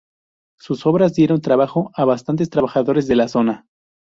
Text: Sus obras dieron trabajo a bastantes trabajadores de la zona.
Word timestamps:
Sus 0.57 0.87
obras 0.87 1.13
dieron 1.13 1.41
trabajo 1.41 1.91
a 1.93 2.05
bastantes 2.05 2.49
trabajadores 2.49 3.05
de 3.07 3.15
la 3.15 3.27
zona. 3.27 3.67